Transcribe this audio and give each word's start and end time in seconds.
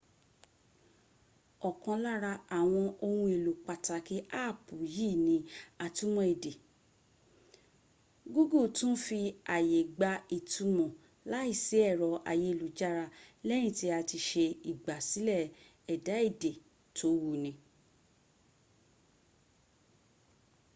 ọkàn 1.69 1.97
lára 2.05 2.33
àwọn 2.59 2.85
ohun 3.05 3.29
èlò 3.35 3.51
pàtàkì 3.65 4.17
áàpù 4.43 4.75
yí 4.95 5.07
ni 5.25 5.35
atúmọ̀ 5.85 6.23
èdè 6.33 6.53
google 8.33 8.63
tó 8.77 8.87
fi 9.05 9.19
aàyè 9.55 9.79
gba 9.97 10.11
ìtùmò 10.37 10.85
láìsí 11.31 11.75
ẹ̀rọ 11.91 12.09
ayélujára 12.31 13.05
lẹ́yìn 13.47 13.75
tí 13.77 13.87
a 13.97 13.99
ti 14.09 14.17
se 14.27 14.45
igbàsílè 14.71 15.37
ẹ̀dà 15.93 16.15
èdè 16.27 16.51
tó 16.97 17.07
wuni 17.21 17.51